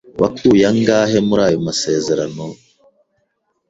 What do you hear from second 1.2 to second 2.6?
muri ayo masezerano?